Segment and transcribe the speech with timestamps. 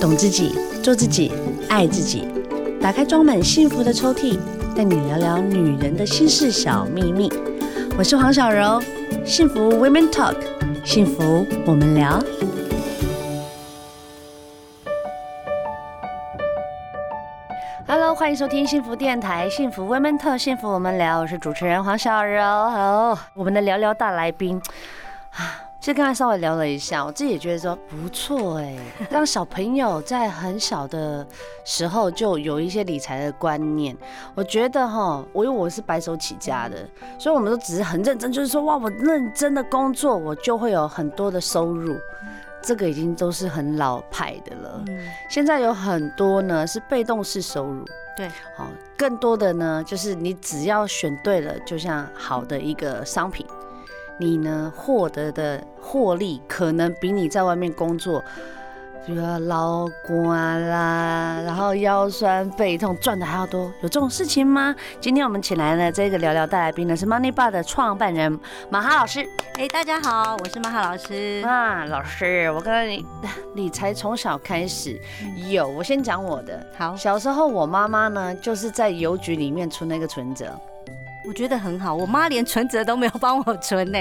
[0.00, 1.30] 懂自己，做自己，
[1.68, 2.26] 爱自己。
[2.80, 4.38] 打开装满幸福的抽屉，
[4.74, 7.30] 带你聊聊女人的心事小秘密。
[7.98, 8.80] 我是黄小柔，
[9.26, 10.36] 幸福 Women Talk，
[10.86, 12.18] 幸福我们聊。
[17.86, 21.18] Hello，欢迎收听幸福电台，幸福 Women Talk，幸福我们聊。
[21.18, 22.42] 我是主持人黄小柔。
[22.42, 24.62] 好，我们的聊聊大来宾
[25.32, 25.69] 啊。
[25.80, 28.76] 其实刚才稍微聊了一下，我自己也觉得说不错哎，
[29.10, 31.26] 让小朋友在很小的
[31.64, 33.96] 时候就有一些理财的观念。
[34.34, 36.86] 我觉得哈，我因为我是白手起家的，
[37.18, 41.96] 所以我们都只是很认真，就是说哇，我认真的工作，我就会有很多的收入。
[42.62, 44.84] 这个已经都是很老派的了。
[45.30, 47.82] 现在有很多呢是被动式收入，
[48.14, 48.66] 对，好，
[48.98, 53.46] 更多的呢就是你只要选对了，就像好的一个商品。
[54.20, 58.22] 你呢，获得的获利可能比你在外面工作，
[59.06, 64.76] 比如劳官啦，然后腰酸背痛赚的还要多，有这种事情吗？
[65.00, 69.26] 今天我们请来了这个聊聊大来宾呢，是 Money Bar 的创办人马哈老师。
[69.54, 71.42] 哎，大家好，我是马哈老师。
[71.46, 73.06] 啊，老师，我跟你
[73.56, 75.00] 理财从小开始
[75.48, 76.62] 有，我先讲我的。
[76.76, 80.46] 好，小时候我妈妈呢，就是在邮局里面存了一个存折。
[81.30, 83.98] 我觉得很好，我妈连存折都没有帮我存呢，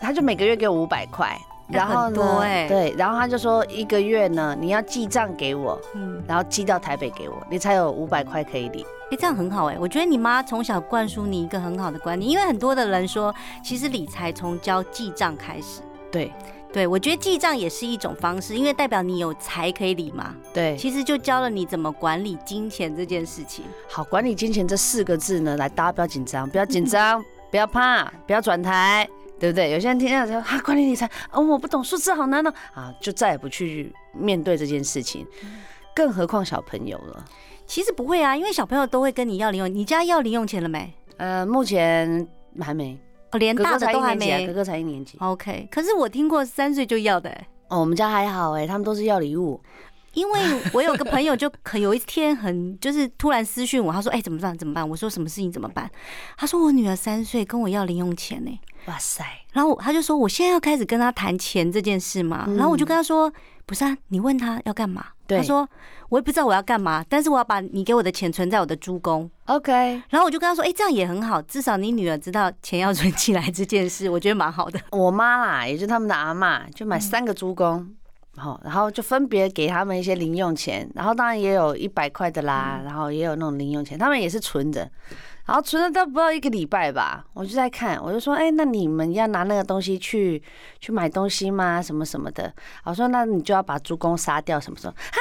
[0.00, 8.84] 她就每个月给我五百块，然后对，然后她就说一个月呢，你要记账给我，嗯，然后寄到台北给我，你才有五百块可以领。
[9.12, 16.32] 哎，这样很好哎，我觉得你妈从小灌输你一个很好的观念，因为很多的人说，其实理财从教记账开始，对。
[16.72, 20.34] 对，我觉得记账也是一种方式，因为代表你有财可以理嘛。
[20.54, 23.64] 对，其实就教了你怎么管理金钱这件事情。
[23.88, 29.08] 好，管理金钱这四个字呢，来，大家不要紧张，不要紧张，不要怕，不要转台，
[29.40, 29.72] 对不对？
[29.72, 35.26] 有些人听到说啊，管理理财，哦，我不懂数字，好难哦，啊，就再也不去面对这件事情，
[35.92, 37.24] 更何况小朋友了。
[37.66, 40.94] 其实不会啊，因为小朋友都会跟你要零用，你家要零用钱了没？
[41.16, 42.28] 呃，目前
[42.60, 42.96] 还没。
[43.32, 45.16] 哦，连大的都还没，哥哥才一年级。
[45.20, 47.30] OK，可是我听过三岁就要的。
[47.68, 49.60] 哦，我们家还好哎，他们都是要礼物。
[50.12, 50.40] 因为
[50.72, 54.58] 我有个朋友，就可有一天很就是突然私讯我，他说：“哎，怎么办？
[54.58, 55.88] 怎么办？”我说：“什么事情怎么办？”
[56.36, 59.24] 他说：“我女儿三岁，跟我要零用钱呢。”哇塞！
[59.52, 63.32] 然后他就说：“我现在要开始跟他谈钱这件事嘛。”然后我就跟他说
[63.70, 65.68] ：“不是啊，你问他要干嘛？”他说
[66.10, 70.02] ：“我也不知道我要干嘛，但是我要把你给我的钱存在我的猪公。” OK。
[70.08, 77.88] 然后我就跟他说：“哎，这样也很好，至少你女儿知道钱要存起来这件事， 我觉得蛮好的。”我妈啦，也就是他们的阿妈，就买三个猪公。
[78.36, 84.90] 好，然后就分别给他们一些零用钱，然后当然也有一百块的啦，然后也有那种零用钱，他们也是存着，
[85.50, 90.40] 然后存了都不到一个礼拜吧，我就在看，我就说，哎，那你们要拿那个东西去
[90.78, 91.82] 去买东西吗？
[91.82, 92.54] 什么什么的？
[92.84, 95.18] 我说，那你就要把猪公杀掉，什么什么啊？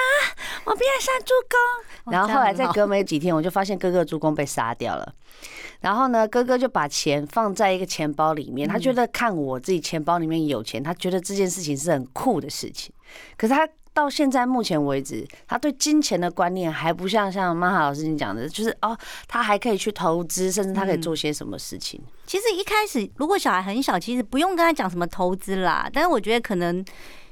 [0.65, 2.13] 我不要杀猪公。
[2.13, 5.15] 然后后来再隔没几天，我就发现哥哥猪公被杀掉了。
[5.79, 12.93] 然后呢，哥哥就把钱放在一个钱包里面，他觉得看我自己钱包里面有钱，他觉得这件事情是很酷的事情。
[13.35, 13.67] 可是他
[13.99, 22.01] 到现在目前为止，他对金钱的观念还不像像马哈老师你讲的，就是哦，他还可以去投资，甚至他可以做些什么事情。
[22.25, 25.89] 其实一开始如果小孩很小，其实不用跟他讲什么投资啦。
[25.91, 26.83] 但是我觉得可能，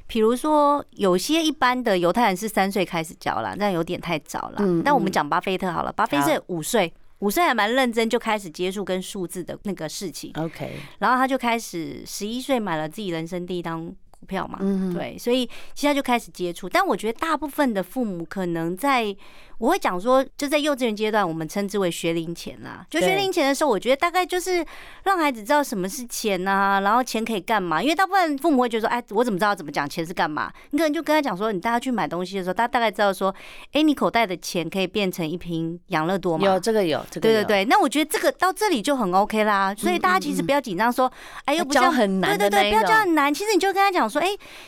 [0.08, 4.58] 比如说有些一般的犹太人是三岁开始教啦，那有点太早了。
[4.60, 6.94] 嗯，但我们讲巴菲特好了，巴菲特五岁。
[7.20, 10.32] 五岁还蛮认真，就开始接触跟数字的那个事情。
[10.36, 14.60] OK，然后他就开始十一岁买了自己人生第一张股票嘛。
[14.62, 16.68] 嗯，对，所以现在就开始接触。
[16.68, 19.16] 但我觉得大部分的父母可能在。
[19.58, 22.86] 我会讲说，就在幼稚园阶段，我们称之为学龄前啦。
[22.90, 24.64] 就学龄前的时候，我觉得大概就是
[25.04, 27.82] 让孩子知道什么是钱呐，然后钱可以干嘛。
[27.82, 30.52] 因为大部分父母会觉得说，哎，我怎么知道怎么讲钱是干嘛？
[30.72, 33.34] 你可能就跟他讲说，你带他去买东西的时候，他大概知道说，
[33.72, 36.46] 哎，你口袋的钱可以变成一瓶养乐多吗？
[36.46, 37.66] 有这个有，这个对对对。
[37.66, 39.74] 那我觉得这个到这里就很 OK 啦。
[39.76, 41.12] 所以大家其实不要紧张，说，
[41.46, 43.34] 哎，又不叫很难，对对对，不要叫很难。
[43.34, 44.28] 其实你就跟他讲说，哎，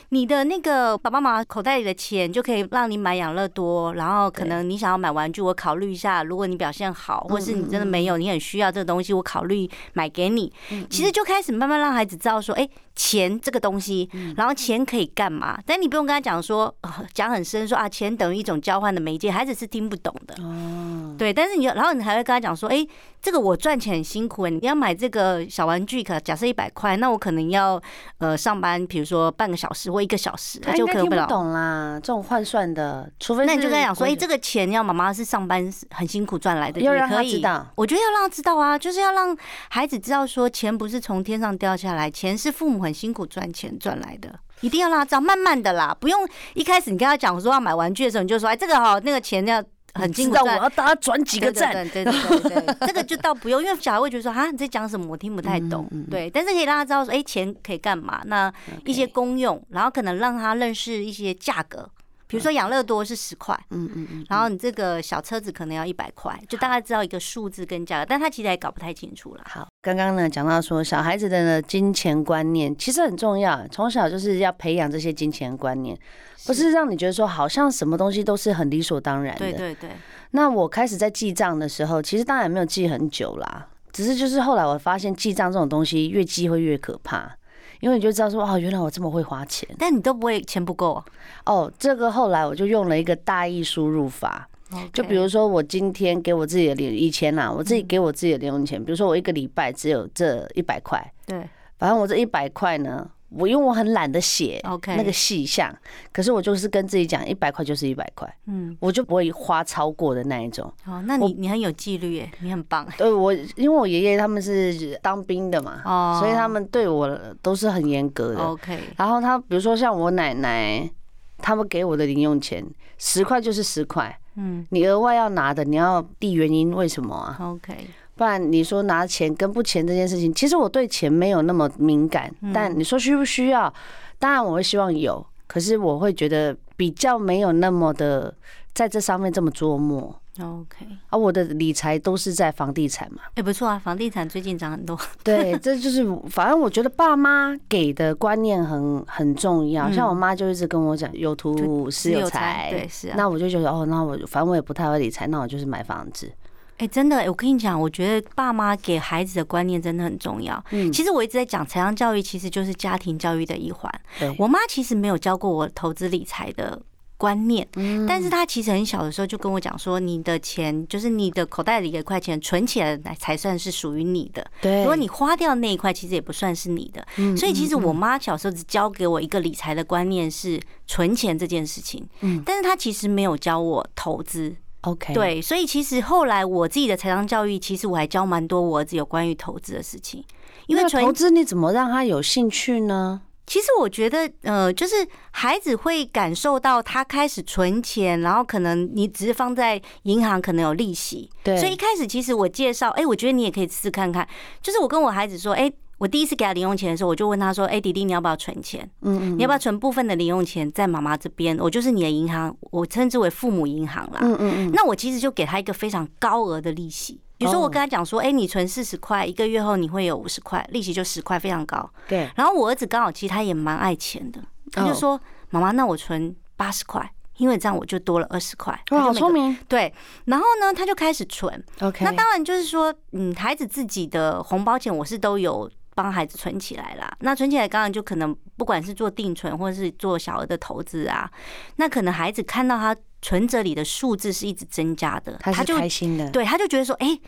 [0.10, 5.54] 你的那个爸爸妈妈口袋里的钱就可以让你买养乐多，然后可能你想要买玩具，我。
[5.60, 10.50] 考虑一下，如果你表现好，或是你真的没有，你很需要这个东西，我考虑买给你。
[10.90, 12.66] 其实就开始慢慢让孩子知道说，哎，
[13.00, 15.60] 钱这个东西，然后钱可以干嘛？
[15.66, 16.74] 但你不用跟他讲说，
[17.14, 20.36] 讲很深说啊，钱等于一种交换的媒介，孩子是听不懂的。
[20.44, 21.34] 哦，对。
[21.34, 22.86] 但是你，然后你还会跟他讲说，哎，
[23.22, 27.82] 这个我赚钱很辛苦，你要买这个小玩具，可假设一百块，那我可能要
[28.20, 32.00] 呃上班，比如说半个小时或一个小时，他就可能听不懂啦。
[32.02, 35.50] 这种换算的，除非那你就跟他讲说，哎，这个钱要妈妈是上。
[35.50, 37.44] 班很辛苦赚来的，也可以。
[37.74, 39.36] 我觉得要让他知道啊，就是要让
[39.70, 49.64] 孩子知道说，钱不是从天上掉下来，钱是父母很很辛苦赚钱赚来的，一定要让他知道，慢慢的啦，不用一开始你跟他讲说要买玩具的时候，你就说哎，这个哈那个钱要
[49.94, 58.22] 很辛苦赚，我要大家转几个赞，对对对对对，这个就倒不用，因为小孩会觉得说啊你在讲什么，我听不太懂，对，但是可以让他知道说，哎，钱可以干嘛？
[58.26, 58.52] 那
[58.86, 61.88] 一些功用，然后可能让他认识一些价格。
[62.30, 69.42] 比如说养乐多是十块，嗯嗯嗯，然后你这个小车子可能要一百块，就大概知道一个数字跟价格，但他其实也搞不太清楚了。
[69.48, 75.98] 好，刚刚呢讲到说小孩子的呢金钱观念其实很重要，从小就是要培养这些金钱观念，
[76.46, 79.40] 不是让你觉得说好像什么东西都是很理所当然的。
[79.40, 79.90] 对对对。
[80.30, 87.36] 那我开始在记账的时候，其实当然没有记很久啦，只是就是后来我发现记账这种东西越记会越可怕。
[87.80, 91.06] 因为你就知道说，哦，原来我这么会花钱，但你都不会钱不够啊。
[91.46, 94.48] 哦，这个后来我就用了一个大意输入法，
[94.94, 101.48] 就比如说我今天给我自己的零，以前呐，我自己给我自己的零用钱，比如说我一个礼拜只有这一百块，对，
[101.78, 103.10] 反正我这一百块呢。
[103.30, 105.74] 我因为我很懒得写 OK 那个细项，
[106.12, 110.72] 可是我就是跟自己讲，一百块就是一百块，嗯，我就不会花超过的那一种。
[110.86, 112.88] 哦，那你你很有纪律耶，你很棒。
[112.98, 118.40] 对，我因为我爷爷他们是当兵的嘛，哦，所以他们对我都是很严格的。
[118.40, 120.90] OK，然后他比如说像我奶奶，
[121.38, 122.66] 他们给我的零用钱
[122.98, 127.88] 十块就是十块，嗯，你额外要拿的，你要递原因为什么啊？OK。
[128.20, 132.30] 不然你说拿钱跟不钱这件事情，其实我对钱没有那么敏感。
[132.54, 133.74] 但你说需不需要？
[134.20, 138.36] 当然我会希望有，可是我会觉得比较没有那么的
[138.74, 140.14] 在这上面这么琢磨。
[140.38, 143.22] OK，啊我的理财都是在房地产嘛。
[143.38, 145.00] 也不错啊，房地产最近涨很多。
[145.24, 149.90] 对，这就是反正我觉得爸妈给的观念很很重要。
[149.94, 153.14] 像我妈就一直跟我讲，有图是有财，对，是啊。
[153.16, 156.30] 那我就觉得哦，那我反正我也不太会理财，那我就是买房子。
[156.80, 160.64] 哎，真的，我跟你讲，我觉得爸妈给孩子的观念真的很重要。
[160.72, 164.02] 嗯，其实我一直在讲财商教育，其实就是家庭教育的一环。
[164.18, 166.82] 对，我妈其实没有教过我投资理财的
[167.18, 174.50] 观念，嗯，但是她其实很小的时候就跟我讲说，你的钱就是你的口袋里的一块钱存起来才算是属于你的。
[174.62, 177.06] 对，如果你花掉那一块，其实也不算是你的。
[177.18, 182.08] 嗯，所以其实我妈小时候只教给我一个理财的观念是存钱这件事情。
[182.22, 184.56] 嗯，但是她其实没有教我投资。
[184.82, 190.24] OK，对，所以其实后来我自己的财商教育，其实我还教蛮多我儿子有关于投资的事情。
[190.68, 193.22] 因为投资你怎么让他有兴趣呢？
[193.46, 194.96] 其实我觉得，呃，就是
[195.32, 201.30] 孩子会感受到他开始存钱，然后可能你只是放在银行，可能有利息。
[201.44, 204.28] 对，所以一开始其实我介绍，哎，我觉得你也可以试试看看。
[204.62, 205.72] 就是我跟我孩子说，哎。
[206.00, 208.90] 我第一次给他零用钱的时候，我就问他说：“哎，弟弟，你要不要存钱？
[209.02, 211.58] 嗯，嗯你要不要存部分的零用钱在妈妈这边？
[211.60, 214.20] 我就是你的银行，我称之为父母银行啦。
[214.22, 217.20] 嗯嗯嗯，那我其实就给他一个非常高额的利息。
[217.38, 221.90] 比如说，我跟他讲说：哎，你存四十块，一个月后你会有五十块，利息就十块，非常高。
[222.08, 222.30] 对。
[222.36, 224.42] 然后我儿子刚好其实他也蛮爱钱的，
[224.72, 225.20] 他就说：
[225.50, 228.78] 妈妈，那我存八十块，因为这样我就多了二十块。
[228.92, 229.58] 哇，好聪明。
[229.68, 229.94] 对。
[230.26, 231.62] 然后呢，他就开始存。
[231.82, 232.06] OK。
[232.06, 235.70] 那当然就是说，嗯，孩子自己的红包钱我是都有。
[236.02, 241.30] 帮孩子存起来啦，那存起来当然就可能不管是做定存或者是做小额的投资啊，
[241.76, 247.20] 那可能孩子看到他存折里的数字是一直增加的，他就开心的，对，他就觉得说，哎，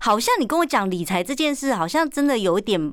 [0.00, 2.92] 好像你跟我讲理财这件事，好像真的有一点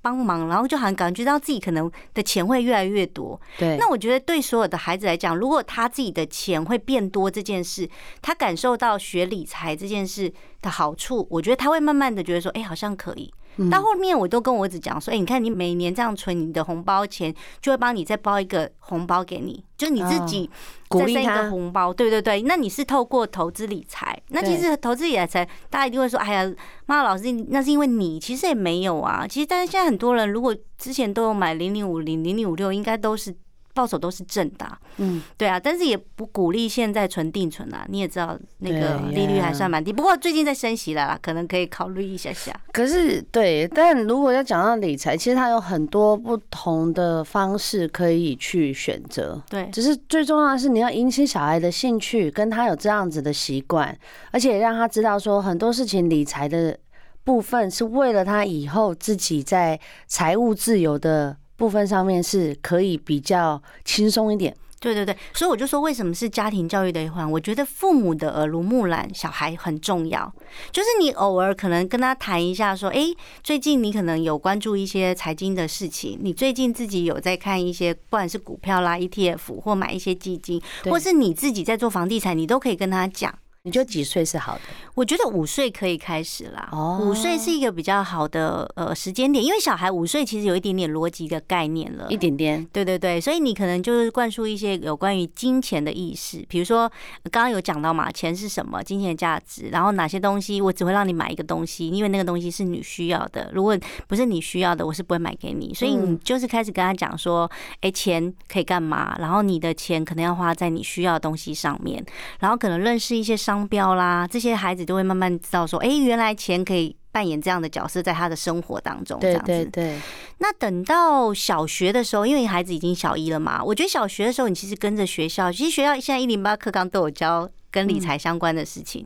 [0.00, 3.40] 帮忙，然后就好像感觉到自己可能的钱会越来越多。
[3.56, 7.88] 对，那我觉得对所有的孩子来讲，如果他自己的钱会变多这件事，
[8.20, 13.32] 他感受到学理财这件事的好处，我觉得他会慢慢的觉得说，哎，好像可以。
[13.70, 20.48] 到后面我都跟我儿子讲说，哎，你看你每年这样存，你的红包钱就会帮你再包一个红包给你，就你自己
[20.88, 22.42] 再生一个红包，对对对。
[22.42, 26.54] 那你是透过投资理财，那其实投资理财，大家一定会说，哎呀，
[26.86, 29.26] 妈，老师，那是因为你，其实也没有啊。
[29.28, 33.34] 其实但是现在很多人如果之前都有买零零五零、零零五六，应该都是。
[33.74, 34.66] 报酬都是正的，
[34.98, 37.86] 嗯，对啊，但是也不鼓励现在存定存啊。
[37.88, 42.52] 你也知道那个利率还算蛮低，不过最近在升息了啦，可能可以考虑一下下。
[42.72, 49.42] 可是对，但如果要讲到理财，其实它有很多不同的方式可以去选择。
[49.48, 53.96] 对，只是最重要的是你要引起小孩的兴趣，跟他有这样子的习惯，
[54.30, 56.78] 而且让他知道说很多事情理财的
[57.24, 61.38] 部分是为了他以后自己在财务自由的。
[61.56, 67.30] 部分上面是可以比较轻松一点，对对对，所以我就说为什么是家庭教育的一环？
[67.30, 70.32] 我觉得父母的耳濡目染，小孩很重要。
[70.72, 73.06] 就是你偶尔可能跟他谈一下，说，哎，
[73.44, 83.32] 最近你可能有关注一些财经的事情，你最近自己有在看一些，不管是股票啦、ETF 或买一些基金，或是你自己在做房地产，你都可以跟他讲。
[83.64, 84.62] 你觉得几岁是好的？
[84.94, 86.68] 我觉得五岁可以开始啦。
[86.72, 92.66] 哦，五岁是一个比较好的呃时间点，因为小孩五岁其实有一点点逻辑的概念了，一点点。
[92.72, 96.90] 对对对，所以你可能就是灌输一些有关于金钱的意识，比如说
[97.30, 103.78] 刚刚有讲到嘛，钱是什么，金钱价值，然后哪些东西我只会让你买一个东西，因为那个东西是你需要的，如果
[104.08, 105.72] 不是你需要的，我是不会买给你。
[105.72, 107.48] 所以你就是开始跟他讲说，
[107.80, 109.16] 哎，钱可以干嘛？
[109.20, 112.04] 然后你的钱可能要花在你需要的东西上面，
[112.40, 119.18] 然后可能认识一些商标啦，这些孩子都会慢慢知道说，哎，原来钱可以扮演这样的角色，在他的生活当中。
[119.20, 119.98] 对对对。
[120.38, 127.48] 那等到小学的时候，因为孩子已经小一了嘛，我觉得小学的时候，你其实跟着学校，其实学校现在一零八课纲都有教。
[127.72, 129.04] 跟理财相关的事情，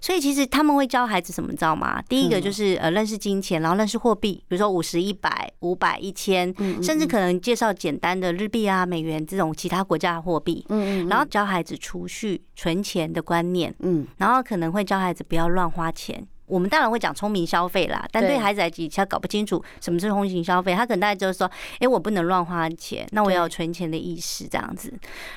[0.00, 2.02] 所以其实他们会教孩子什么，知道吗？
[2.08, 10.66] 第一个就是呃认识金钱，然后认识货币，比如说五十、一百、五百、一千，甚至可能介绍简单的日币啊、美元这种其他国家的货币。
[10.68, 13.72] 嗯，然后教孩子储蓄、存钱的观念。
[13.78, 16.26] 嗯，然后可能会教孩子不要乱花钱。
[16.48, 24.92] 我们当然会讲聪明消费啦，但对孩子来讲，他搞不清楚什么是聪明消费，他可能大概就是说，哎，我不能乱花钱，那我要有存钱的意识这样子。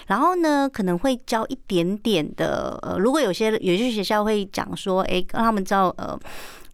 [0.08, 6.18] 然后呢，可能会教一点点的，呃，如果有些有些学校会讲说，哎，让他们知道，呃，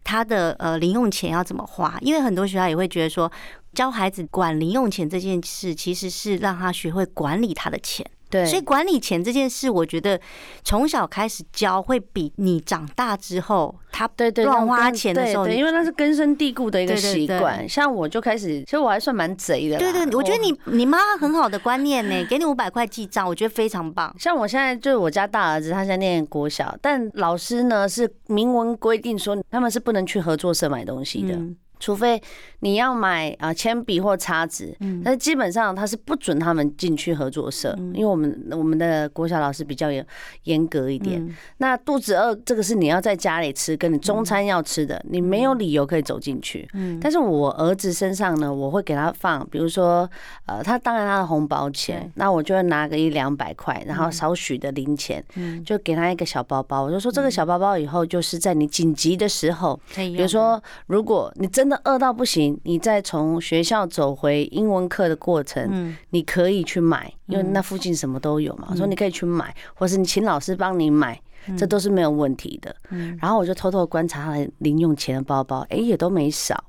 [0.04, 3.30] 他的呃零用钱要怎么花，因为很多学校也会觉得说，
[3.74, 8.04] 教孩子管零用钱这件事，其实是让他学会管理他的钱。
[8.30, 10.20] 对，所以管理钱这件事，我觉得
[10.62, 17.68] 从小开始教，会比你长大之后他对对乱花钱的时候，对，因为那是根深蒂固的一个习惯。
[17.68, 19.78] 像我就开始，其实我还算蛮贼的。
[19.78, 24.14] 对对，我觉得你你妈很好的观念呢，给你五百块记账，我觉得非常棒。
[24.18, 31.38] 像我现在就是我家大儿子，他现在念国小，但老师呢是明文规定说他们是不能去合作社买东西的。
[31.80, 32.20] 除非
[32.60, 40.04] 你要买啊铅笔或叉子，但是基本上他是不准他们进去合作社，因为我们我们的国小老师比较严
[40.42, 41.24] 严格一点。
[41.58, 46.68] 那肚子饿，这个是你要在家里吃，跟你中餐要吃的，你没有理由可以走进去。
[47.00, 50.10] 但是我儿子身上呢，我会给他放，比如说
[50.46, 55.24] 呃，他当然他的红包钱，那我就会拿个一两百块，然后少许的零钱，
[55.64, 61.67] 就给他一个小包包，我就说这个小包包以后就是在你紧急的时候，比如说如果你真。
[61.68, 68.68] 真的饿到不行，你再从学校走回英文课的过程，你可以去买，因为那附近什么都有嘛。
[68.70, 71.20] 我说你可以去买，或是你请老师帮你买，
[71.58, 72.74] 这都是没有问题的。
[73.20, 76.64] 然后我就偷偷观察他的零用钱的包包，哎，也都没少。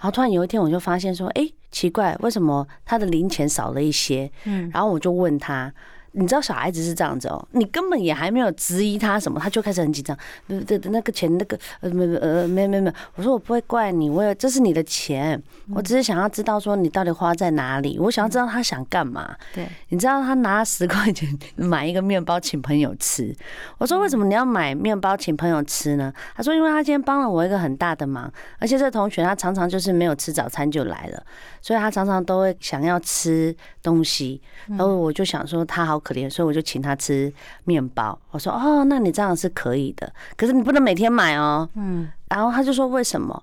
[0.00, 4.28] 后突然有一天，我就发现说，哎，奇怪，为什么他的零钱少了一些？
[4.72, 5.72] 然后我就问他。
[6.16, 10.16] 你知道小孩子是这样子哦，你根本也还没有质疑他什么，他就开始很紧张。
[10.46, 15.42] 对对，那个钱那个呃没没呃没没没，我说我不会怪你，我有这是你的钱，
[15.74, 19.34] 我只是想要知道说你到底花在哪里，我想要知道他想干嘛。
[19.52, 23.34] 对，你知道他拿十块钱买一个面包请朋友吃，
[23.78, 26.12] 我说为什么你要买面包请朋友吃呢？
[26.36, 31.20] 他说因为他今天帮了我一个很大的忙，而且这同学他常常就是没有吃早餐就来了，
[31.60, 33.52] 所以他常常都会想要吃
[33.82, 36.00] 东西，然后我就想说他好。
[36.04, 37.32] 可怜，所以我就请他吃
[37.64, 38.16] 面包。
[38.30, 43.42] 我说：“哦，那你这样是可以的，可是你不能每天买哦。”嗯，然后他就说：“为什么？”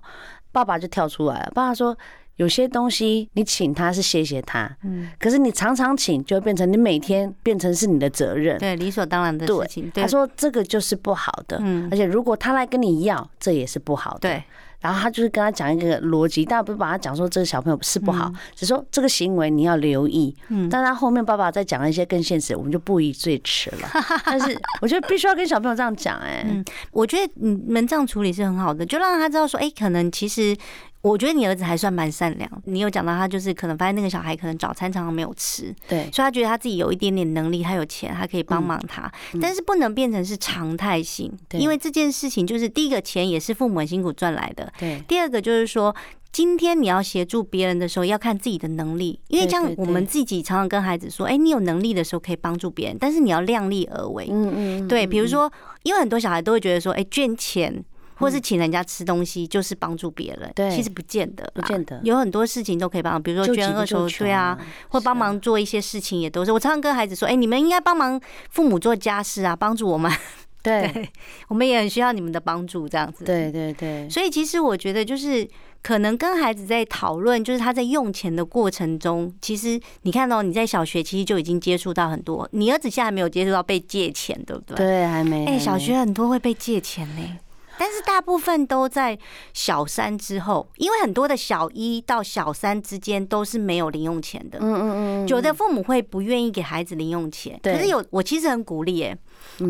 [0.52, 1.52] 爸爸就跳出来了。
[1.54, 1.96] 爸爸说
[2.36, 14.44] ：“有些东西你请他是谢谢他，嗯，可是你常常请，就会变成你每天变成是你的责任，对，理所当然的事情。”他说：“这个就是不好的，嗯，而且如果他来跟你要，这也是不好的。”对。
[14.82, 20.36] 然后他就是跟他讲一个逻辑，但不是把他讲说这个小朋友是不好，只说这个行为你要留意。
[20.48, 23.88] 嗯，但他后面爸爸再讲了一些更现实，我们就不宜最迟了。
[24.26, 30.54] 但是我觉得必须要跟小朋友这样讲，哎，嗯，我觉得你们这样处理是很好的，就让他知道说，哎，可能其实。
[31.02, 32.48] 我觉得你儿子还算蛮善良。
[32.64, 45.02] 你有讲到他就是可能发现那个小孩可能早餐常常没有吃，对，所以他觉得他自己有一点点能力，他有钱，他可以帮忙他，但是不能变成是常态性，因为这件事情就是第一个钱也是父母很辛苦赚来的，对。
[45.08, 45.94] 第二个就是说，
[46.30, 54.52] 今天你要协助别人的时候，要看自己的能力，因为像我们自己常常跟孩子说，哎，你有能力的时候可以帮助别人，但是你要量力而为，嗯
[54.86, 55.04] 嗯，对。
[55.04, 57.84] 比如说，因为很多小孩都会觉得说，哎，捐钱。
[58.22, 60.50] 或是请人家吃东西，就是帮助别人。
[60.54, 62.00] 对，其实不见得，不见得。
[62.04, 64.56] 有很多事情都可以帮，比如说捐二手对啊，
[64.88, 66.52] 或帮忙做一些事情，也都是。
[66.52, 68.18] 我常常跟孩子说：“哎，你们应该帮忙
[68.50, 70.10] 父母做家事啊，帮助我们。
[70.62, 71.10] ”对，
[71.48, 73.24] 我们也很需要你们的帮助，这样子。
[73.24, 74.08] 对对对。
[74.08, 75.44] 所以其实我觉得，就是
[75.82, 82.48] 可能跟孩子在讨论，就是他在用钱的过程中，其实你看到你在小学其实就已经接触到很多。
[82.52, 84.76] 你儿子现在还没有接触到被借钱，对不对？
[84.76, 85.46] 对，还没。
[85.46, 87.38] 哎，小学很多会被借钱呢。
[87.82, 89.18] 但是大部分都在
[89.52, 94.60] 小三之后，因为很多的小一到小三之间都是没有零用钱的。
[94.62, 99.18] 嗯嗯嗯，有的父母会不愿意给孩子零用钱，可是有我其实很鼓励哎。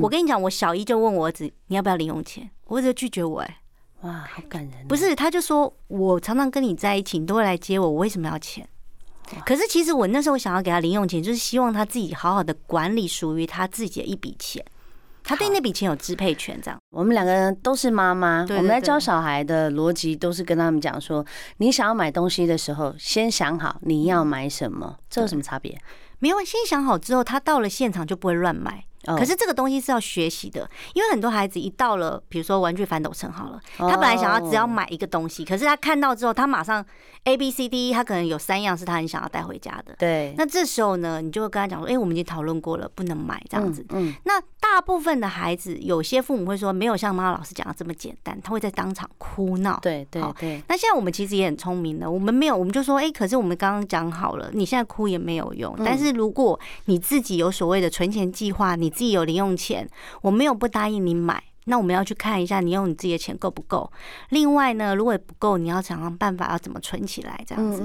[0.02, 3.60] 我跟你讲，我小一就问我儿子你要不要零用钱，我儿子拒绝我哎。
[4.02, 4.86] 哇，好感人！
[4.86, 8.68] 不是，他就说我常常跟你在一起，你都会来接我，我为什么要钱？
[9.46, 14.62] 可是其实我那时候想要给他零用钱，就是希望他自己好好的管理属于他自己的一笔钱，
[15.24, 16.58] 他对那笔钱有支配权。
[16.62, 21.24] 这样，我们两个人都是妈妈，我们在教小孩的逻辑都是跟他们讲说，
[21.58, 25.78] 你想要买东西的时候，先想好你要买什么，这有什么差别？
[26.18, 28.84] 没有，先想好之后，他到了现场就不会乱买。
[29.04, 36.84] 可是这个东西是要学习的，因为很多孩子一到了，比如说玩具反斗城好了，他本来想要只要买一个东西，可是他看到之后，他马上
[37.24, 39.94] A B C D，他可能有三样是他很想要带回家的。
[39.98, 43.84] 对，那这时候呢，你就会跟他讲说，哎，我们已经讨论过了，不能买这样子。
[43.90, 49.78] 嗯，那大部分的孩子，有些父母会说，没有像妈妈老师讲的这么简单，他会在当场哭闹。
[49.82, 50.62] 对对对。
[50.68, 55.74] 那现在我们其实也很聪明的，我们没有，我们就说，哎，可是我们刚刚讲好了，你现在哭也没有用。
[55.84, 59.88] 但是如果你自己有所谓的存钱计划，你自己有零用钱，
[60.20, 63.90] 我没有不答应你买，那我们要去看一下你用你自己的钱够不够。
[64.30, 67.82] 另外呢，如果不够，你要想想办法要怎么存起来，这样子。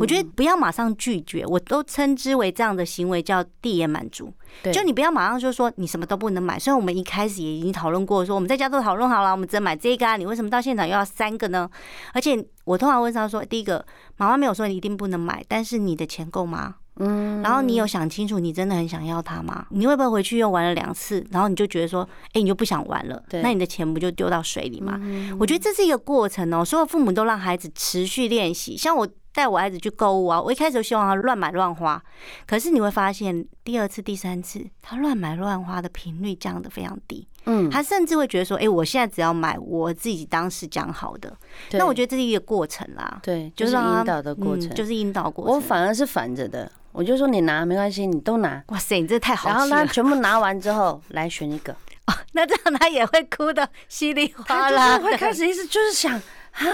[0.00, 4.32] 我觉得不要马上拒绝，我都称之为这样的行为叫递延满足。
[4.72, 6.58] 就你不要马上就说你什么都不能买。
[6.58, 11.68] 虽然我们一开始也已经讨论过，说我们在家都讨论好了，我们只能买这个啊，你为什么到现场又要三个呢？
[12.14, 13.84] 而且我通常问他说，第一个，
[14.16, 16.76] 妈妈没有说你一定不能买，但是你的钱够吗？
[16.98, 19.66] 嗯，然后你有想清楚，你真的很想要它吗？
[19.70, 23.22] 你会不会回去又玩了两次，然后你就觉得说，哎，你就不想玩了？
[23.28, 25.00] 对，那你的钱不就丢到水里吗？
[25.38, 26.64] 我觉得这是一个过程哦。
[26.64, 32.02] 所有父母都让孩子持续练习，像我带我孩子去购物啊，我一开始就希望他乱买乱花，
[32.46, 37.26] 可是你会发现，第二次、第三次，他乱买乱花的频率降得非常低。
[37.44, 41.34] 嗯，他甚至会觉得说，哎，我现在只要买我自己当时讲好的。
[41.72, 45.54] 那我觉得这是一个过程啦，对，就是引导的过程，就是引导过程。
[45.54, 46.70] 我反而是反着的。
[46.98, 48.60] 我就说你拿没关系，你都拿。
[48.66, 49.54] 哇塞，你这太好了。
[49.54, 51.72] 然后他全部拿完之后，来选一个。
[52.10, 54.98] 哦，那这样他也会哭的稀里哗啦。
[54.98, 56.64] 他会开始意思就是想啊，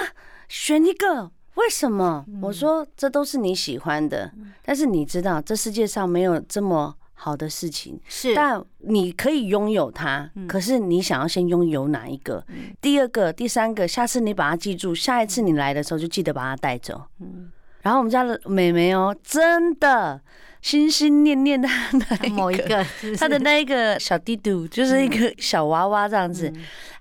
[0.49, 2.25] 选一个，为什么？
[2.40, 4.33] 我说这都是你喜欢的，
[4.64, 8.00] 但是你知道这世界上没有这么好的事情。
[8.09, 10.31] 是，但你可以拥有它。
[10.49, 12.43] 可是你想要先拥有哪一个？
[12.80, 17.02] 第二个、第三个，下次你把它记住，下一次你来的时候就记得把它带走。
[17.21, 17.50] 嗯。
[17.84, 20.20] 然后我们家的妹妹哦，真的
[20.65, 21.69] 心心念念的
[22.23, 22.83] 那某一个，
[23.19, 26.50] 他的那一个小弟弟，就是一个小娃娃这样子。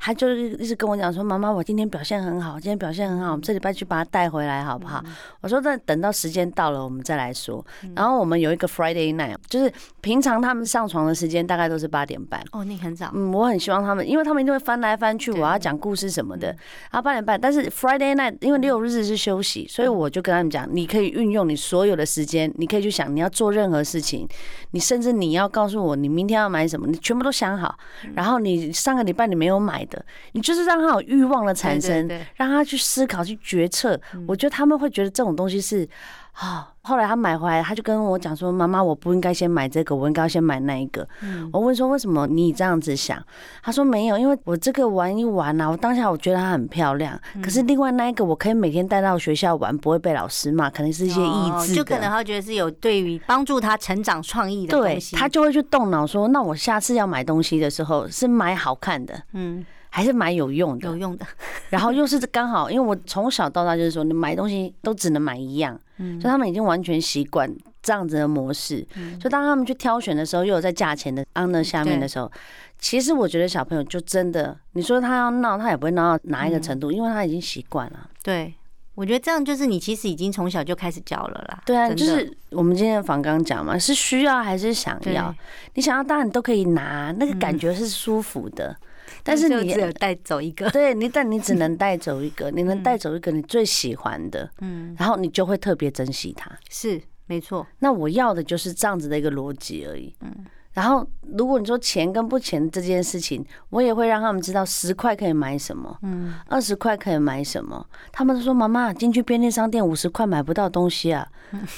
[0.01, 5.01] 他就一直跟我讲说：“妈妈，我今天表现很好，今天表现很好，我们这礼拜去把他带回来好不好？”
[5.39, 9.71] 我说：“那等到时间到了，我们再来说。”然后我们有一个 Friday night，就是
[10.01, 12.43] 平常他们上床的时间大概都是八点半。
[12.51, 13.09] 哦，你很早。
[13.13, 16.47] 嗯，我很希望他们，因为他们一定会翻来翻去，我要讲故事什么的。
[16.91, 24.27] 然后八点半，但是 Friday night 因为六日是休息，所以我就跟他们讲：“你可以运用你所有的时间，你可以去想你要做任何事情，
[24.71, 27.77] 你甚至你要告诉我你明天要买什么，你全部都想好。
[28.15, 33.99] 然后你上个礼拜你没有买的。”你就是让他有欲望的产生，让他去思考、去决策。
[34.27, 35.87] 我觉得他们会觉得这种东西是
[36.33, 36.72] 啊。
[36.85, 41.07] 后来他买回来，他就跟我讲说：“妈妈，我不应该先买这个，我应该要先买那一个。”
[41.53, 43.17] 我问说：“为什么你这样子想？”
[43.63, 47.17] 他说：“没有，因为我这个玩一玩啊，我当下我觉得它很漂亮。
[47.41, 55.15] 可是另外那一个，我可以每天带到学校玩，不会被老师骂，可能是一些益智，就可能他觉得是有对于帮助他成长创意的东西。
[55.15, 59.65] 对，他就会去动脑说：那我下次要买东西的时候是买好看的。”嗯。
[59.95, 61.25] 还是买有用的，有用的。
[61.73, 68.85] 然后又是刚好，因为我从小到大就是说，你买东西都只能买一样，所以他们已经完全习惯这样子的模式。
[69.19, 72.31] 所以当他们去挑选的时候，又有在价钱的 under 下面的时候，
[72.77, 78.07] 其实我觉得小朋友就真的，你说他要闹，他也不会闹到哪一个程度，因为他已经习惯了。
[78.21, 78.53] 对，
[78.93, 81.63] 我觉得这样就是你其实已经从小就开始教了啦。
[81.65, 85.33] 对啊，就是我们今天的房刚讲嘛，是需要还是想要？
[85.73, 88.77] 你想要当然你都可以拿，那个感觉是舒服的。
[89.23, 97.65] 但是你只有带走一个，对你，但你只 能带走一个，你能带走一个你最喜欢的，嗯，然后你就会特别珍惜它，是没错。
[97.79, 100.45] 那我要的就是这样子的一个逻辑而已，嗯。
[100.73, 101.05] 然后，
[101.37, 107.85] 如果你说钱跟不钱这件事情，我也会让他们知道十块可以买什么，嗯，二十块可以买什么。
[108.11, 111.27] 他们都说妈妈进去便利商店五十块买不到东西啊。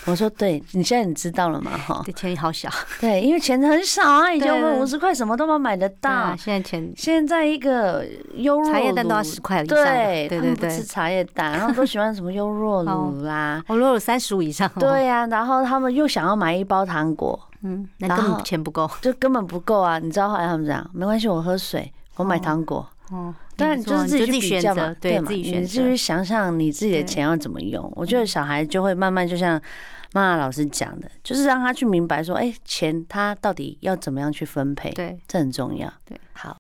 [0.06, 1.72] 我说对，你现在你知道了吗？
[1.78, 2.70] 哈，这钱好小。
[3.02, 6.34] 对，因为钱很少啊，以前我们五十块什么都能买得到。
[6.38, 8.06] 现在钱现在一个
[8.36, 9.78] 优茶叶蛋都要十块以上。
[9.78, 14.72] 对对对对，吃茶叶蛋，然后都喜欢什么优酪乳啦， 优酪乳三十五以上。
[14.80, 17.38] 对呀，然后他们又想要买一包糖果。
[17.68, 19.98] 嗯，那根本钱不够， 就根本不够啊！
[19.98, 22.88] 你知道后来他们讲，没关系，我喝水，我买糖果。
[23.10, 27.92] 哦，当然就是自己去比较嘛，对嘛，自己选择，你去想想你自己的钱要怎么用。
[27.96, 29.60] 我觉得小孩就会慢慢，就像
[30.14, 35.92] 妈妈老师讲的，就是让他去明白说，哎，钱他到底要怎么样去分配，对，这很重要。
[36.04, 36.58] 对，好，哎，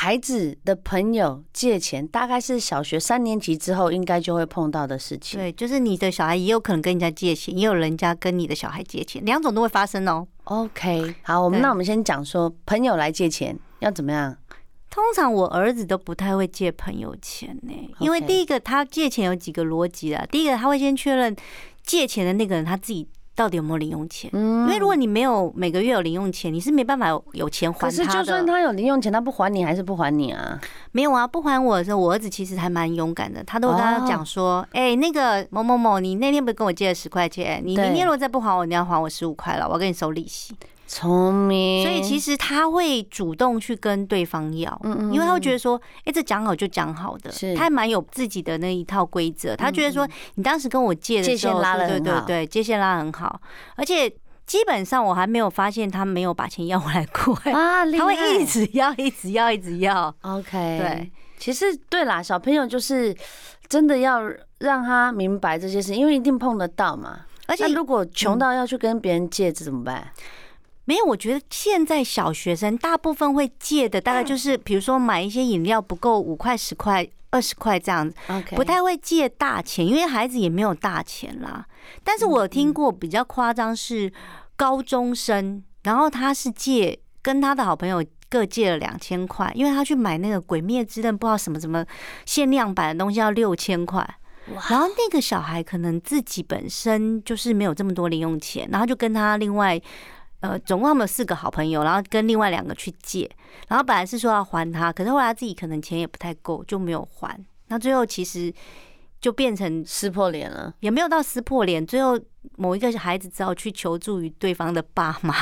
[0.00, 5.40] 孩子的朋友借钱，大概是小学三年级之后应该就会碰到的事情。
[5.40, 10.24] 对，就是你的小孩也有可能跟人家借钱，也有人家跟你的小孩借钱，两种都会发生哦。
[10.44, 14.36] OK，好，我们那我们先讲说朋友来借钱要怎么样。
[14.88, 20.24] 通常我儿子都不太会借朋友钱呢、欸，因为第一个他借钱有几个逻辑啊。
[20.30, 21.34] 第一个他会先确认
[21.82, 23.08] 借钱的那个人他自己
[23.38, 27.96] 到底有没有零用钱，因为如果你没有每个月有零用钱，你是没办法有钱还他的。
[27.96, 30.60] 可是就算他有零用钱，他不还你还是不还你啊？
[30.90, 37.62] 没有啊，不还我的时候，我儿子其实还蛮勇敢的，他都跟他讲说：“哎，那个某某某，你那天不是跟我借了十块钱？
[37.64, 40.52] 你明天如果再不还我，你要还我十五块了，我要跟你收利息。”
[40.90, 44.80] 聪明，所以其实他会主动去跟对方要，
[45.12, 49.54] 因为他会觉得说，哎，这讲好就讲好的，他还蛮有自己的那一套规则。
[49.54, 53.38] 他觉得说，你当时跟我借的时候，对对对，界限拉很好，
[53.76, 54.08] 而且
[54.46, 60.12] 基本上我还没有发现他没有把钱要回来过啊， 他会一直要， 一直要，一直要。
[60.22, 63.14] OK，对，其实对啦，小朋友就是
[63.68, 64.22] 真的要
[64.60, 67.20] 让他明白这些事，因为一定碰得到嘛。
[67.46, 70.06] 而且如果穷到要去跟别人借，这怎么办？
[70.88, 78.16] 没有，我觉得现在小学生大部分会借的，大概就是比如说买一些饮料不够五块、十块、二十块这样子，
[78.56, 81.62] 不太会借大钱，因为孩子也没有大钱啦。
[82.02, 84.10] 但是我听过比较夸张是
[84.56, 91.84] 高中生，然后他是借跟他的好朋友各借了两千块，因为他去买那个《鬼灭之刃》不知道什么什么
[92.24, 94.02] 限量版的东西要六千块，
[94.70, 99.78] 然后那个小孩可能自己本身就是没有这么多零用钱，然后就跟他另外。
[100.40, 103.28] 呃，总共他们有四个好朋友，然后跟另外两个去借，
[103.68, 107.38] 然后本来是说要还他，可是后来他自己可能钱也不太够，就没有还。
[107.66, 108.52] 那最后其实
[109.20, 111.84] 就变成撕破脸了，也没有到撕破脸。
[111.86, 112.18] 最后
[112.56, 115.34] 某一个孩子只好去求助于对方的爸妈。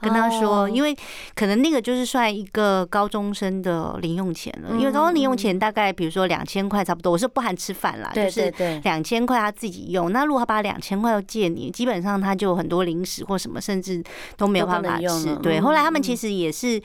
[0.00, 0.96] 跟他说，因为
[1.34, 10.12] 可能那个就是算一个高中生的零用钱了，因为高中零用钱大概比如说两千块差不多，我是不含吃饭啦，就是两千块他自己用。
[10.12, 14.02] 那如果他把两千块要借你，基本上他就有很多零食或什么，甚至
[14.36, 15.36] 都没有办法吃。
[15.36, 16.80] 对，后来他们其实也是。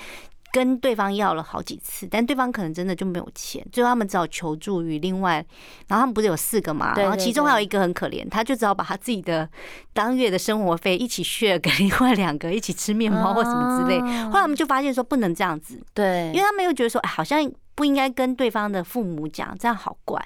[0.55, 5.45] 跟对方要了好几次，但对方可能真的就没有钱，最后他们只好求助于另外，
[5.89, 9.49] 然后他们不是有四个嘛，然后其中还有一个很可怜，他就只好把他自己的
[9.91, 13.99] 当月的生活费一起 share 给另外两个一起吃面包或什么之类。
[13.99, 17.51] 后来我们就发现说不能这样子，对，因为他们又觉得说，哎，好像。
[17.75, 20.19] 不应该跟对方的父母讲，这样好怪。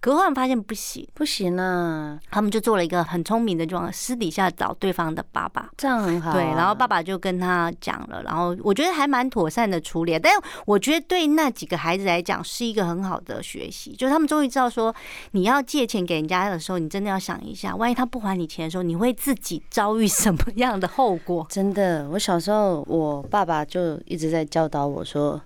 [0.00, 2.18] 可是后来发现不行，不行啊！
[2.30, 6.32] 他们就做了一个很聪明的状况，私底下找对方的爸爸，这样很好啊。
[6.32, 10.16] 对，然后爸爸就跟他讲了，然后我觉得还蛮妥善的处理。
[10.18, 14.94] 但是我觉得对那几个孩子来讲是一个很好的学习，就是他们终于知道说，
[15.32, 21.44] 你要借钱给人家的时候，你真的要想一下，万一他不还你钱的时候，你会自己遭遇什么样的后果？
[21.50, 25.40] 真的，我小时候我爸爸就一直在教导我说。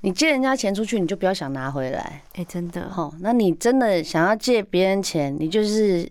[0.00, 2.22] 你借人家钱出去，你就不要想拿回来。
[2.34, 6.08] 哎，真的哦，那你真的想要借别人钱，你就是，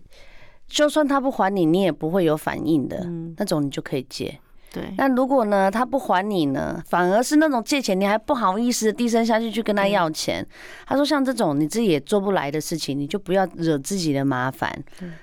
[0.66, 4.38] 就算他不还你，你也不会有反应的，那种你就可以借。
[4.76, 10.46] 对，那如果呢，他不还你呢，反而是那种借钱，你还不好意思低声下气去跟他要钱。
[10.86, 14.70] 他说像这种你自己也做不来的事情，你就不要惹自己的麻烦。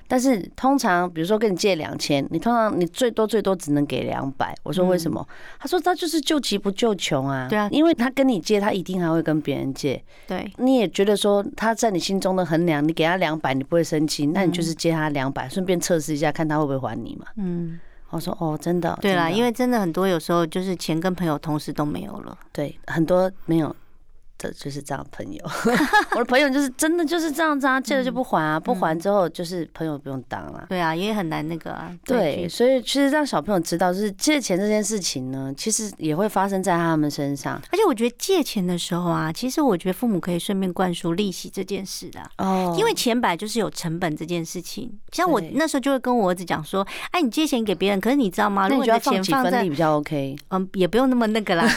[0.07, 4.55] 但是通常比如说跟你借两千，你通常你最多最多只能给两百。
[4.63, 5.23] 我说为什么？
[5.59, 7.47] 他说他就是救急不救穷啊。
[7.47, 10.03] 对啊，因为他跟你借，他一定还会跟别人借。
[10.27, 17.27] 对，你也觉得说他在你心中的衡量，你给他两百，你不会生气，那你就是借他两百，顺便测试一下，看他会不会还你嘛。
[17.37, 17.79] 嗯。
[18.13, 22.38] 我说哦，真的，对啦，因为真的很多，有时候就是钱跟朋友同时都没有了。
[22.52, 23.76] 对，很多没有。
[24.51, 25.41] 就是这样，朋友，
[26.15, 30.65] 我的朋友就是真的就是这样子啊，借了就不还啊，不还之后就是朋友不用当了。
[30.69, 31.91] 对啊，也很难那个啊。
[32.06, 37.62] 对，所以其实让小朋友知道，就是借钱这件事情呢，其实也会发生在他们身上。
[37.71, 44.91] 而且我觉得借钱的时候啊，其实我觉得父母可以顺便灌输利息这件事的哦，因为钱本来就是有成本这件事情。
[45.12, 48.67] 像我那时候就会跟我儿子讲说，哎，你借钱给别人，可是你知道吗？
[48.67, 51.67] 如果你的钱放在比较 OK，嗯，也不用那么那个啦，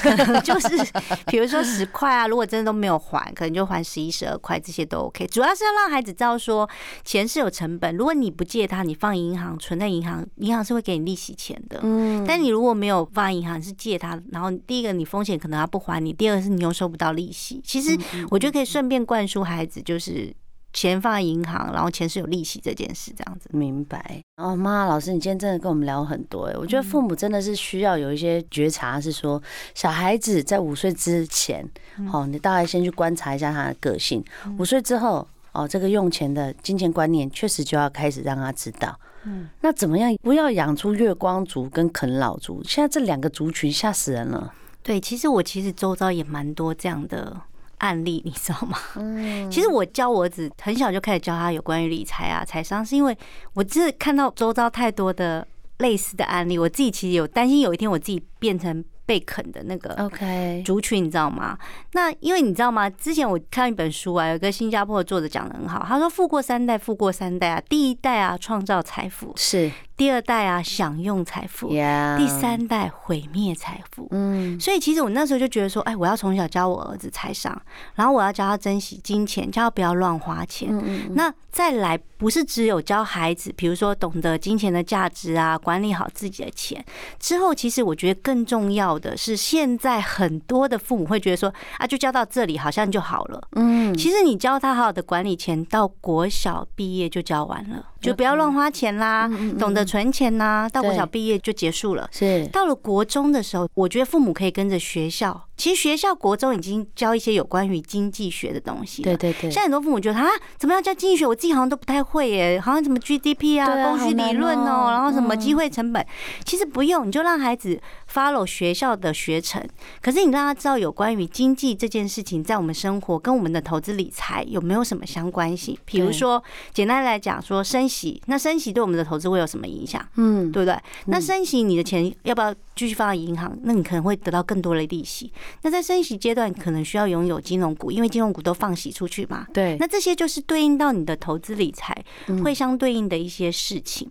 [0.43, 0.69] 就是
[1.27, 5.27] 比如说十块啊，如果真的都没有还，可能就还十一、十二块，这些都 OK。
[5.27, 6.69] 主要是要让孩子知道说，
[7.05, 7.97] 钱是有成本。
[7.97, 11.81] 如果你不借他，你放银行存在银行，银行是会给你利息钱的。
[11.83, 12.25] 嗯。
[12.27, 17.61] 但你如果没有放银行，是借他，然后第一个你风险可能他不还你，第二个是你又收不到利息。
[17.65, 17.99] 其实
[18.31, 20.35] 我觉得可以顺便灌输孩子，就是
[20.77, 23.49] 钱放在银行，然后钱是有利息这件事，这样子。
[23.51, 24.23] 明白。
[24.37, 29.43] 哦，妈，老师，你今天真的跟我们聊很多哎，我觉得父母真的是需要有一些觉察，是说
[29.75, 31.67] 小孩子在五岁之前，
[32.13, 34.23] 哦，你大概先去观察一下他的个性。
[34.59, 38.95] 五岁之后，哦，这个用钱的金钱观念确实就要开始让他知道。
[39.25, 42.63] 嗯，那怎么样不要养出月光族跟啃老族？
[42.65, 44.53] 现在这两个族群吓死人了。
[44.83, 47.35] 对，其实我其实周遭也蛮多这样的
[47.79, 48.79] 案例，你知道吗？
[48.97, 53.17] 嗯， 其实我教我儿子很小就开始教他有关于理财啊、财商，是因为
[53.55, 55.47] 我真的看到周遭太多的
[55.79, 61.57] 类似的案例，我自己其实有担心有一天我自己变成被啃的那个 OK 族群，你知道吗？
[61.93, 62.91] 那因为你知道吗？
[62.91, 69.71] 之前我看一本书啊，有个新加坡的作者讲的很好，他说富过三代，富过三代啊，第一代啊创造财富是。
[69.97, 74.07] 第二代啊，享用财富；第三代毁灭财富。
[74.11, 77.59] 嗯，所以其实我那时候就觉得说，哎，我要从小教我儿子财商，
[77.95, 80.69] 然后我要教他珍惜金钱，教他不要乱花钱。
[80.71, 81.13] 嗯嗯。
[81.15, 86.85] 那再来，不是只有教孩子，比如说懂得金钱的价值啊，管理好自己的钱。
[87.19, 93.49] 之后，其实我觉得更重要的是，现在很多的父母会觉得说，啊，就教到这里好像就好了。
[93.53, 93.97] 嗯。
[93.97, 97.83] 其实你教他好好的管理钱，到国小毕业就教完了。
[98.01, 99.29] 就不要乱花钱啦，
[99.59, 102.09] 懂得存钱呐，到国小毕业就结束了。
[102.13, 105.46] 是到了国中的时候，我觉得父母可以跟着学校。
[105.57, 109.03] 其实学校国中已经教一些有关于经济学的东西。
[109.03, 109.51] 对对对。
[109.51, 110.27] 现在很多父母觉得啊，
[110.59, 111.27] 怎么样教经济学？
[111.27, 116.05] 我自己好像都不太会耶，好像什么 GDP 啊、供需理论哦，然后什么机会成本。
[116.45, 117.81] 其实不用，你就让孩子
[118.13, 119.63] follow 学校的学程。
[120.01, 125.77] 可是你让他知道有关于经济这件事情，在我们生活跟我们的投资理财有没有什么相关性？
[125.85, 126.43] 比如说，
[126.73, 130.07] 简单来讲，说升息，那升息对我们的投资会有什么影响？
[130.17, 130.79] 嗯，对不对？
[131.07, 133.59] 那升息，你的钱要不要继续放在银行？
[133.65, 135.33] 那你可能会得到更多的利息。
[135.63, 139.47] 那在升息阶段，可能需要拥有金融股，因为金融股都放息出去嘛。
[139.53, 139.77] 对。
[139.81, 142.05] 那这些就是对应到你的投资理财
[142.45, 144.09] 会相对应的一些事情。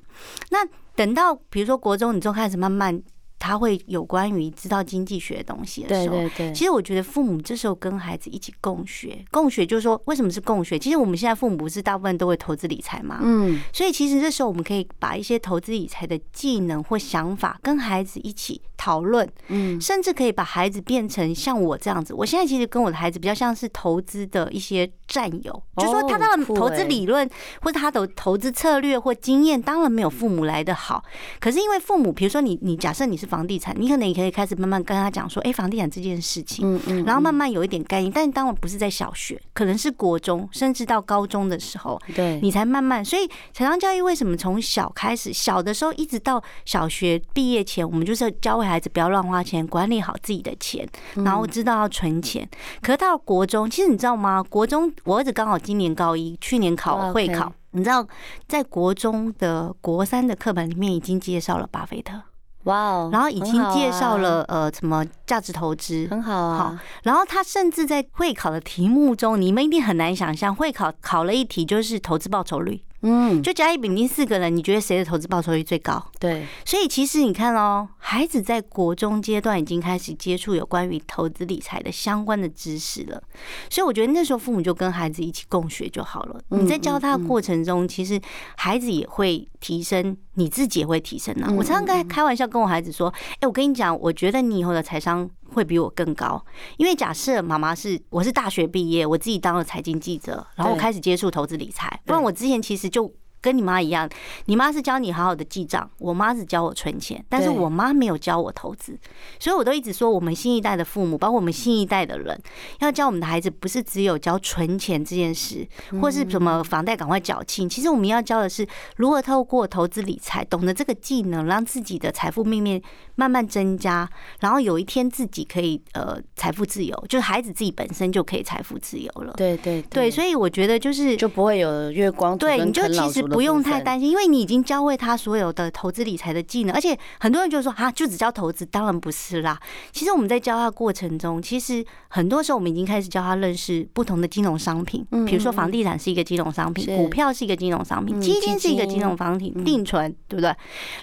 [0.50, 3.02] 那等到比如说国中，你就开始慢慢。
[3.46, 6.54] 他会有关于知道经济学的东西的时候，对对对。
[6.54, 10.80] 其实我觉得父母这时候跟孩子一起共学，共学就是说，为什么是共学？
[10.80, 13.62] 其实我们现在父母不是大部分都会投资理财嘛，嗯。
[13.72, 22.14] 所以其实这时候我们可以把一些投资理财的技能或想法跟孩子一起讨论，嗯，甚至可以把孩子变成像我这样子。
[22.14, 27.30] 我现在其实跟我的孩子比较像是投资的一些战友，就说他的投资理论
[27.62, 31.04] 或者他的投资策略或经验，当然没有父母来的好。
[31.40, 33.26] 可是因为父母，比如说你，你假设你是。
[33.26, 43.04] 房地产，你可能也可以开始慢慢跟他讲说，哎，房地产这件事情，嗯嗯，然后慢慢有一点概念，但是当然不是在小学，可能是国中，甚至到高中的时候，对，你才慢慢。
[43.04, 52.50] 所以财商教育为什么从小开始，小的时候一直到小学毕业前，我们就是教会孩子不要乱花钱，管理好自己的钱，然后知道要存钱。
[52.82, 54.44] 可是到国中，其实你知道吗？
[54.44, 58.06] 国中我儿子刚好今年高一，去年考会考，你知道，
[58.48, 62.20] 在国中的国三的课本里面已经介绍了巴菲特。
[62.64, 63.10] 哇哦！
[63.14, 66.58] 然后已经介绍了呃什么价值投资，很好啊。
[66.58, 72.82] 好，然后他甚至在会考的题目中，你们一定很难想象，会考考了一题就是投资报酬率。
[73.08, 76.04] 嗯，就甲乙丙丁四个人，你觉得谁的投资报酬率最高？
[76.20, 83.22] 对，所以其实你看哦，孩子在国中阶段已经开始接触有关于投资理财的相关的知识了，
[83.70, 86.42] 所以我觉得那时候父母就跟孩子一起共学就好了。
[86.50, 88.20] 你在教他的过程中，其实
[88.58, 91.54] 孩子也会提升，你自己也会提升啊。
[91.56, 95.30] 我常常开开玩笑跟我孩子说，哎，我跟你讲，我觉得你以后的财商。
[95.56, 96.46] 会比我更高，
[96.78, 103.12] 因为假设妈妈是我是大学毕业，我自己当了财经记者，然后我开始接触投资理财，不然我之前其实就。
[103.46, 104.10] 跟你妈一样，
[104.46, 108.98] 你妈是教你好好的记账，我妈是教我存钱，但是我妈没有教我投资，
[109.40, 112.36] 所以我都一直说，我们新一代的父母，包括我们新一代的人，
[112.80, 115.68] 要教我们的孩子，不是只有教存钱这件事，
[116.02, 122.82] 或是什么房贷赶快缴清，其实我们要教的是如何透过投资理财，懂得这个技能，让自己的财富面面
[123.14, 129.34] 慢慢增加，然后有一天自己可以呃财富自由，就是孩子自己本身就可以财富自由了。
[129.38, 133.35] 对对对，所以我觉得就是就不会有月光对，你就其实。
[133.36, 139.60] 不用太担心，因为你已经教会他所有的投资理财的技能，而且很多人就说啊，就只教投资，当然不是啦。
[139.92, 150.56] 其实我们在教他过程中，其实很多时候我们已经开始教他认识不同的金融商品，比如说房地产是一个金融商品，股票是一个金融商品，基金是一个金融商品，定存对不对？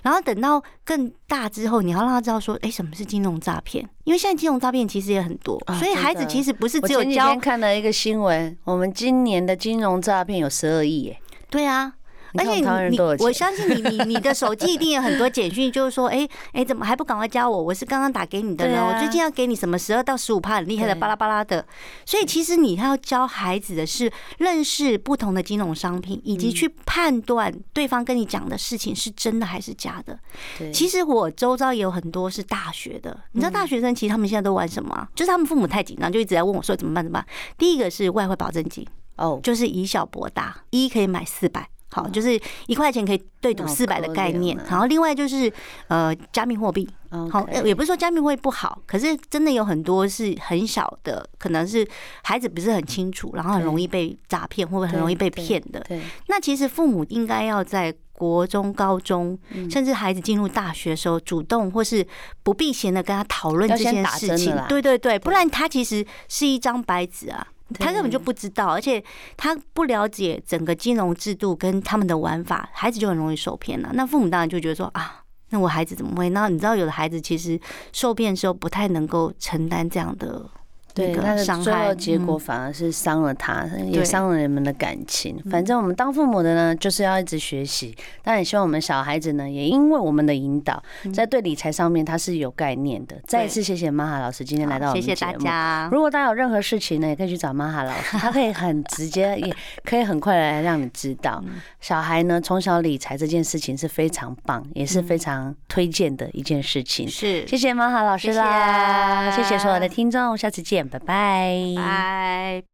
[0.02, 3.88] 然后等到更大之后，你要让他知道说，哎，什么是金融诈骗？
[4.04, 7.36] 因为现在金融诈骗其实也很多，所以孩子其实不是只有教。
[7.36, 11.18] 看了一个新闻，我们今年的金融诈骗有十二亿耶。
[11.50, 11.92] 对啊。
[12.34, 17.62] 而且你，我相信你，你你的手机一定有很多简讯，就是说，哎哎，怎么还不赶快教我？
[17.62, 21.64] 我是刚刚打给你的呢，我最近要给你什么十二到十五趴很厉害的巴拉巴拉的。
[22.06, 30.18] 所以其实你要教孩子的是认识不同的金融商品，以及去判断对方跟你讲的事情是真的还是假的。
[30.72, 35.08] 其实我周遭也有很多是大学的，你知道大学生其实他们现在都玩什么？
[35.14, 37.26] 就是他们父母太紧张，就一直在问我说怎么办怎么办。
[37.58, 38.86] 第一个是外汇保证金。
[39.16, 44.56] 哦，就是以小博大，一可以买四百，好，就是一块钱可以对赌四百的概念。
[44.68, 45.52] 然后另外就是
[45.88, 46.88] 呃，加密货币，
[47.30, 51.86] 好，也不是说加密货币不好，可是真的有很多是很小的，可能是
[52.22, 55.80] 孩子不是很清楚，然后很容易被诈骗，或者很容易被骗的。
[55.80, 59.38] 对，那其实父母应该要在国中、高中，
[59.70, 62.06] 甚至孩子进入大学的时候，主动或是
[62.42, 64.56] 不避嫌的跟他讨论这件事情。
[64.68, 67.46] 对对对，不然他其实是一张白纸啊。
[67.72, 69.02] 他根本就不知道，而且
[69.36, 73.90] 他不了解整个金融制度跟他们的玩法，孩子就很容易受骗了。
[73.94, 76.28] 那父母当然就觉得说啊，那我孩子怎么会？
[76.30, 77.60] 那你知道，有的孩子其实
[77.92, 80.48] 受骗的时候不太能够承担这样的。
[80.94, 85.36] 对，但是最后结果反而是伤了他，也伤了人们的感情。
[85.50, 87.96] 反正我们当父母的呢，就是要一直学习。
[88.22, 90.82] 但也希望我们小孩子呢，也因为我们的引导，
[91.14, 93.16] 在对理财上面他是有概念的。
[93.26, 95.14] 再一次谢谢玛哈老师今天来到我们节目。
[95.14, 95.88] 谢谢大家。
[95.90, 101.42] 如果大家有任何事情呢，也可以去找玛哈老师，他可以很直接，也可以很快来让你知道。
[101.80, 107.08] 小孩呢，从小理财这件事情是非常棒，也是非常推荐的一件事情。
[107.08, 110.98] 是，谢谢玛哈老师啦，谢谢所有的听众，下次见。
[110.98, 111.74] 拜拜。
[111.74, 112.71] 拜。